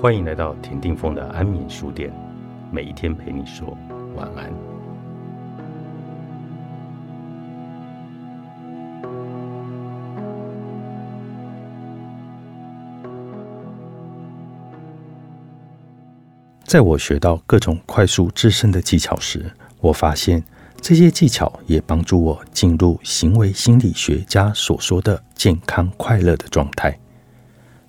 [0.00, 2.10] 欢迎来到田定峰的安眠书店，
[2.72, 3.76] 每一天陪你说
[4.16, 4.50] 晚安。
[16.64, 20.42] 在我学到各种快速自胜的技巧时，我发现
[20.80, 26.98] 这些技巧也帮助我进入行为心理学家所说的健康快乐的状态。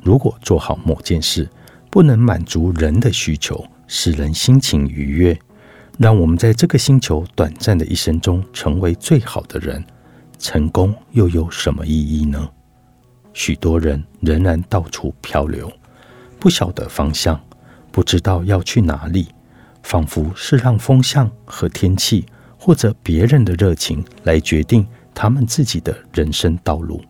[0.04, 1.48] 如果做好某件事，
[1.91, 5.38] 不能满足人的需求，使人心情愉悦，
[5.99, 9.84] 让我们在这个星球短暂的一生中成为最好的人，
[10.40, 12.49] 成功又有什么意义呢？
[13.34, 15.70] 许多人仍然到处漂流，
[16.40, 17.38] 不晓得方向，
[17.91, 19.27] 不知道要去哪里，
[19.84, 22.26] 仿佛是让风向和天气
[22.58, 27.01] 或者别人的热情来决定他们自己的人生道路，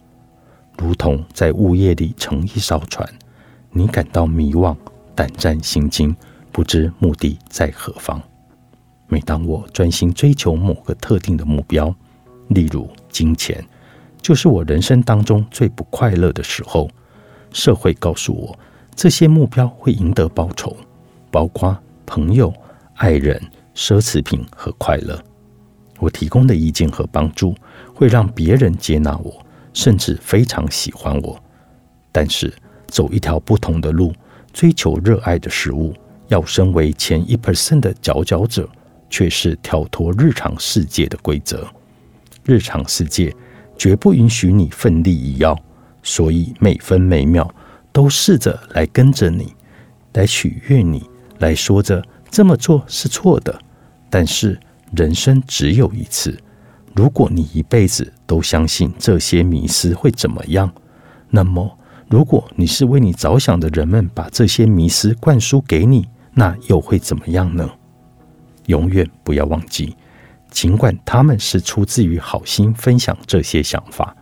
[0.75, 3.07] 如同在雾夜里乘一艘船。
[3.73, 4.75] 你感到迷惘、
[5.15, 6.15] 胆战心惊，
[6.51, 8.21] 不知目的在何方。
[9.07, 11.93] 每当我专心追求某个特定的目标，
[12.49, 13.63] 例如金钱，
[14.21, 16.89] 就是我人生当中最不快乐的时候。
[17.53, 18.57] 社会告诉我，
[18.95, 20.75] 这些目标会赢得报酬，
[21.29, 22.53] 包括朋友、
[22.95, 23.41] 爱人、
[23.75, 25.21] 奢侈品和快乐。
[25.99, 27.53] 我提供的意见和帮助
[27.93, 31.37] 会让别人接纳我，甚至非常喜欢我。
[32.11, 32.53] 但是，
[32.91, 34.13] 走一条不同的路，
[34.51, 35.93] 追求热爱的食物，
[36.27, 38.67] 要身为前一 percent 的佼佼者，
[39.09, 41.65] 却是跳脱日常世界的规则。
[42.43, 43.33] 日常世界
[43.77, 45.55] 绝不允许你奋力一跃，
[46.03, 47.49] 所以每分每秒
[47.93, 49.55] 都试着来跟着你，
[50.13, 53.57] 来取悦你，来说着这么做是错的。
[54.09, 54.59] 但是
[54.93, 56.37] 人生只有一次，
[56.93, 60.69] 如果你一辈子都相信这些迷思会怎么样，
[61.29, 61.77] 那么。
[62.11, 67.69] 如果你是为你着想的人们把这些迷思灌输给你，那又会怎么样呢？
[68.65, 69.95] 永远不要忘记，
[70.49, 74.13] 尽管他们是出自于好心分享这些想法，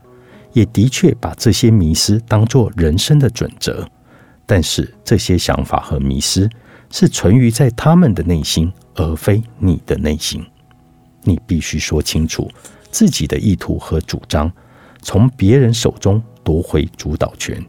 [0.54, 3.84] 也的确把这些迷思当作人生的准则，
[4.46, 6.48] 但是这些想法和迷思
[6.92, 10.46] 是存于在他们的内心，而非你的内心。
[11.24, 12.48] 你必须说清楚
[12.92, 14.52] 自己的意图和主张，
[15.02, 17.60] 从别人手中夺回主导权。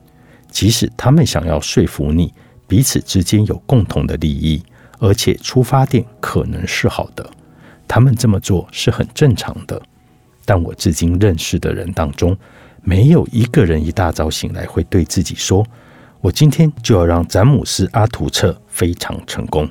[0.50, 2.33] 即使他们想要说服你，
[2.66, 4.62] 彼此之间有共同的利益，
[4.99, 7.28] 而且出发点可能是好的，
[7.88, 9.81] 他们这么做是很正常的。
[10.44, 12.37] 但我至今认识的人当中，
[12.83, 15.65] 没有一个人一大早醒来会对自己说
[16.21, 19.69] ：“我今天就要让詹姆斯·阿图彻非常成功。”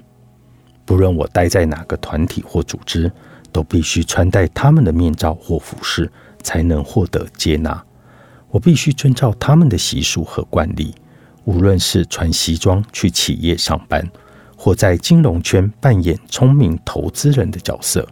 [0.86, 3.12] 不论我待在哪个团体或组织，
[3.52, 6.10] 都必须穿戴他们的面罩或服饰，
[6.42, 7.84] 才能获得接纳。
[8.52, 10.94] 我必须遵照他们的习俗和惯例，
[11.44, 14.04] 无论是穿西装去企业上班，
[14.58, 18.08] 或在金融圈扮演聪明投资人的角色，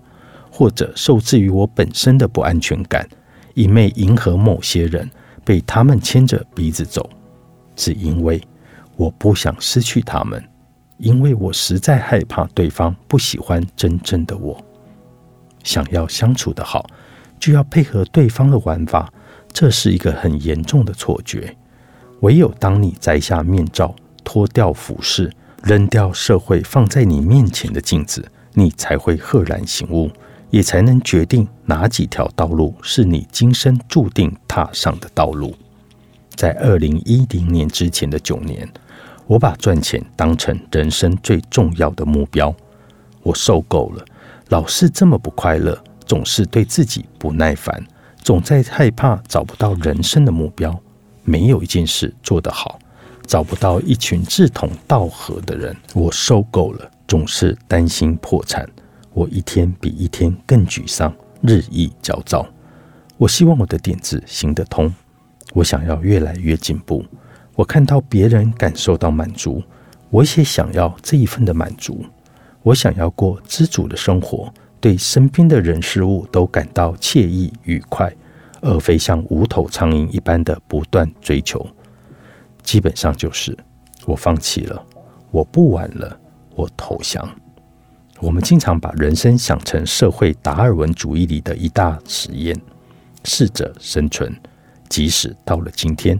[0.51, 3.07] 或者受制于我本身的不安全感，
[3.55, 5.09] 一昧迎合某些人，
[5.43, 7.09] 被他们牵着鼻子走，
[7.75, 8.41] 只因为
[8.95, 10.43] 我不想失去他们，
[10.97, 14.63] 因为我实在害怕对方不喜欢真正的我。
[15.63, 16.87] 想要相处的好，
[17.39, 19.11] 就要配合对方的玩法。
[19.59, 21.57] 这是一个很严重的错觉。
[22.19, 28.23] 唯有当你摘下面罩、脱掉服饰、扔掉社会放在你面前的镜子，
[28.53, 30.11] 你才会赫然醒悟，
[30.51, 35.55] 也才能决定哪几条道路是你今生注定踏上的道路。
[36.35, 38.69] 在二零一零年之前的九年，
[39.25, 42.55] 我把赚钱当成人生最重要的目标。
[43.23, 44.05] 我受够了，
[44.49, 45.75] 老是这么不快乐，
[46.05, 47.83] 总是对自己不耐烦。
[48.27, 50.77] 总在害怕找不到人生的目标，
[51.23, 52.77] 没有一件事做得好，
[53.25, 55.73] 找不到一群志同道合的人。
[55.93, 58.67] 我受够了，总是担心破产。
[59.13, 62.45] 我一天比一天更沮丧，日益焦躁。
[63.15, 64.93] 我希望我的点子行得通，
[65.53, 67.05] 我想要越来越进步。
[67.55, 69.63] 我看到别人感受到满足，
[70.09, 72.03] 我也想要这一份的满足。
[72.61, 74.53] 我想要过知足的生活。
[74.87, 78.09] 对身边的人事物都感到惬意愉快，
[78.61, 81.67] 而非像无头苍蝇一般的不断追求。
[82.63, 83.53] 基本上就是
[84.05, 84.81] 我放弃了，
[85.29, 86.17] 我不玩了，
[86.55, 87.29] 我投降。
[88.21, 92.55] 我们经常把人生想成社会达尔文主义里的一大实验，
[93.25, 94.33] 适者生存。
[94.87, 96.17] 即使到了今天，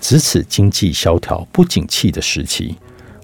[0.00, 2.78] 值此经济萧条不景气的时期，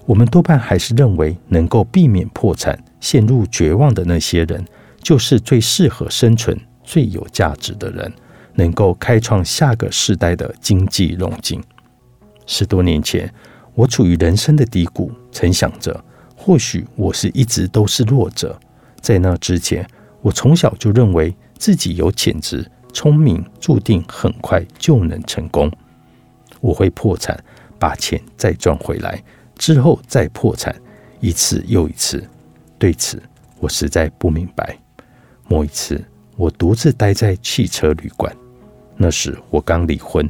[0.05, 2.77] 我们多半还是认为能够避免破产。
[2.99, 4.63] 陷入绝望的那些人，
[5.03, 8.11] 就是最适合生存、最有价值的人，
[8.55, 11.61] 能够开创下个世代的经济融景。
[12.47, 13.31] 十多年前，
[13.75, 16.03] 我处于人生的低谷，曾想着，
[16.35, 18.57] 或许我是一直都是弱者。
[19.01, 19.85] 在那之前，
[20.21, 25.69] 我从小就认为自己有潜质、聪明，注定很快就能成功。
[26.61, 27.37] 我会破产，
[27.77, 29.21] 把钱再赚回来，
[29.57, 30.73] 之后再破产，
[31.19, 32.23] 一次又一次。
[32.77, 33.21] 对此，
[33.59, 34.77] 我实在不明白。
[35.53, 36.03] 某一次，
[36.35, 38.35] 我独自待在汽车旅馆，
[38.97, 40.27] 那时我刚离婚，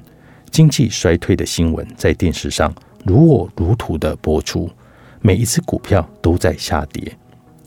[0.52, 2.76] 经济衰退的新闻在电视上。
[3.06, 4.70] 如火如荼的播出，
[5.22, 7.18] 每一只股票都在下跌。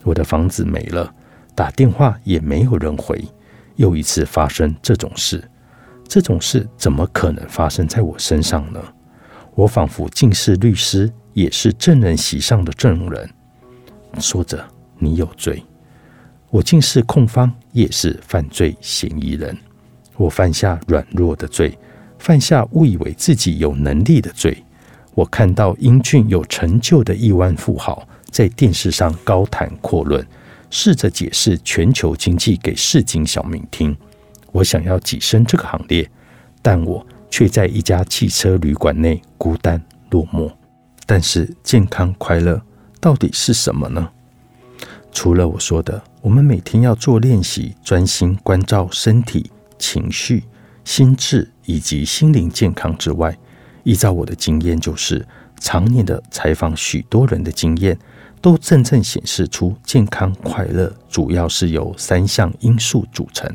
[0.03, 1.11] 我的房子没了，
[1.55, 3.19] 打电话也没有人回。
[3.75, 5.43] 又一次发生这种事，
[6.07, 8.79] 这种事怎么可能发生在我身上呢？
[9.55, 13.27] 我仿佛竟是律师，也是证人席上的证人，
[14.19, 14.63] 说着
[14.99, 15.63] 你有罪。
[16.57, 19.55] 我竟是控方，也是犯罪嫌疑人。
[20.15, 21.77] 我犯下软弱的罪，
[22.17, 24.63] 犯下误以为自己有能力的罪。
[25.13, 30.25] 我看到英俊有成就的亿万富豪在电视上高谈阔论，
[30.71, 33.95] 试着解释全球经济给市井小民听。
[34.51, 36.09] 我想要跻身这个行列，
[36.63, 39.79] 但我却在一家汽车旅馆内孤单
[40.09, 40.51] 落寞。
[41.05, 42.59] 但是健康快乐
[42.99, 44.09] 到底是什么呢？
[45.11, 50.43] 除了我说的，我们每天要做练习，专心关照身体、情绪、
[50.83, 53.37] 心智以及心灵健康之外。
[53.83, 55.25] 依照我的经验，就是
[55.59, 57.97] 常年的采访许多人的经验，
[58.41, 63.49] 都真正显示出健康快乐主要是由三项因素组成。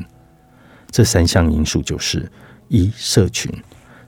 [0.89, 2.31] 这三项因素就是：
[2.69, 3.51] 一、社群，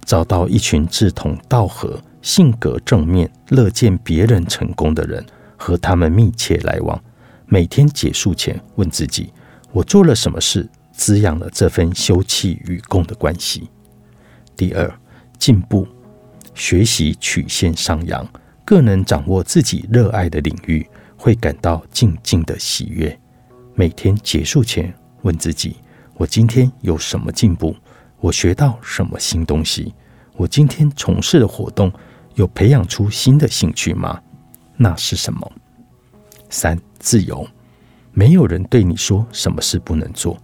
[0.06, 5.24] 找到一群志同道合、性格正面、乐见别人成功的人，
[5.58, 7.00] 和他们密切来往。
[7.48, 9.32] 每天结束前问自己：
[9.72, 13.70] 我做了什么事滋养了这份休戚与共的关系？
[14.56, 15.00] 第二，
[15.38, 15.88] 进步。
[16.54, 18.26] 学习曲线上扬，
[18.64, 20.88] 更能掌握自己热爱的领域，
[21.18, 23.20] 会感到静静的喜悦。
[23.74, 24.94] 每天结束前
[25.24, 25.76] 问自己：
[26.14, 27.76] 我今天有什么进步？
[28.22, 29.94] 我学到什么新东西？
[30.38, 31.92] 我今天从事的活动
[32.36, 34.22] 有培养出新的兴趣吗？
[34.78, 35.52] 那是什么？
[36.56, 37.46] 三、自由，
[38.14, 40.38] 没有人对你说什么事不能做，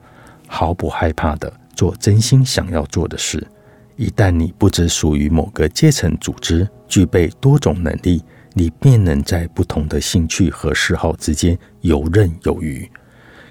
[0.45, 3.47] 毫不害怕的做真心想要做的事。
[3.95, 8.21] 一旦你不只属于某个阶层组织，具备多种能力，
[8.51, 12.91] 你便能在不同的兴趣和嗜好之间游刃有余，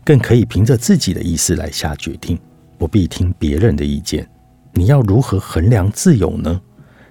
[0.04, 2.38] 更可以凭着自己的意思来下决定，
[2.76, 4.28] 不必听别人的意见。
[4.74, 6.60] 你要如何衡量自由呢？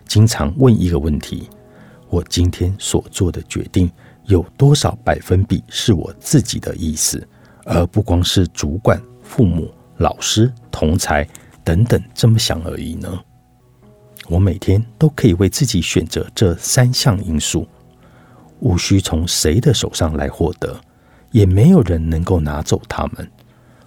[0.05, 1.49] 经常问一个问题：
[2.07, 3.89] 我今天所做的决定
[4.29, 7.27] 有多少百分比是我自己的意思，
[7.65, 11.27] 而不光是主管、父母、老师、同才
[11.63, 13.19] 等等这么想而已呢？
[14.27, 17.67] 我每天都可以为自己选择这三项因素，
[18.59, 20.79] 无需从谁的手上来获得，
[21.31, 23.27] 也没有人能够拿走它们。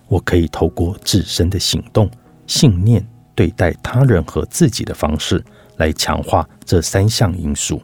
[0.08, 2.10] 我可以透过自身的行动、
[2.48, 3.06] 信念
[3.36, 5.42] 对待他人和自己的方式
[5.76, 7.80] 来强化这三项因素。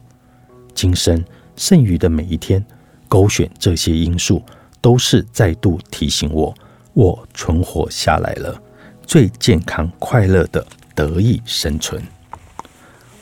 [0.75, 1.23] 今生
[1.59, 2.65] 剩余的每一天，
[3.09, 4.41] 勾选这些因素，
[4.79, 6.55] 都是再度提醒我，
[6.93, 8.57] 我存活下来了，
[9.05, 12.01] 最健康快乐的得意生存。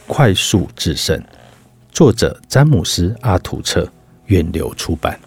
[0.05, 1.19] 快速制胜，
[1.91, 3.91] 作者詹姆斯·阿图彻，
[4.27, 5.19] 远流出版。